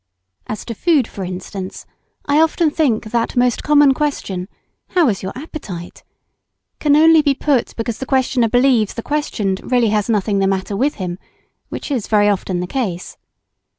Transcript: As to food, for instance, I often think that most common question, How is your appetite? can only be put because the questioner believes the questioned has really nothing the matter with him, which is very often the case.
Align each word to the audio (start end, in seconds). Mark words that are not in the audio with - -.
As 0.47 0.65
to 0.65 0.73
food, 0.73 1.07
for 1.07 1.23
instance, 1.23 1.85
I 2.25 2.41
often 2.41 2.71
think 2.71 3.11
that 3.11 3.37
most 3.37 3.61
common 3.61 3.93
question, 3.93 4.47
How 4.87 5.07
is 5.09 5.21
your 5.21 5.31
appetite? 5.35 6.03
can 6.79 6.95
only 6.95 7.21
be 7.21 7.35
put 7.35 7.75
because 7.75 7.99
the 7.99 8.07
questioner 8.07 8.49
believes 8.49 8.95
the 8.95 9.03
questioned 9.03 9.59
has 9.59 9.71
really 9.71 9.89
nothing 10.09 10.39
the 10.39 10.47
matter 10.47 10.75
with 10.75 10.95
him, 10.95 11.19
which 11.69 11.91
is 11.91 12.07
very 12.07 12.27
often 12.29 12.61
the 12.61 12.65
case. 12.65 13.15